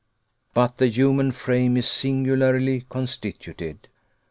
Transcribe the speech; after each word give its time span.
But 0.55 0.79
the 0.79 0.87
human 0.87 1.29
frame 1.31 1.77
is 1.77 1.87
singularly 1.87 2.85
constituted. 2.89 3.87